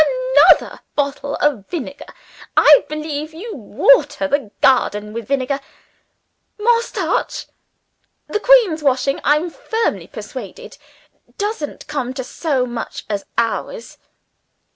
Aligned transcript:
"Another 0.49 0.79
bottle 0.95 1.35
of 1.35 1.67
vinegar? 1.67 2.07
I 2.57 2.85
believe 2.89 3.35
you 3.35 3.55
water 3.55 4.27
the 4.27 4.49
garden 4.59 5.13
with 5.13 5.27
vinegar! 5.27 5.59
More 6.59 6.81
starch? 6.81 7.45
The 8.27 8.39
Queen's 8.39 8.81
washing, 8.81 9.21
I'm 9.23 9.51
firmly 9.51 10.07
persuaded, 10.07 10.79
doesn't 11.37 11.85
come 11.85 12.15
to 12.15 12.23
so 12.23 12.65
much 12.65 13.05
as 13.11 13.25
ours. 13.37 13.99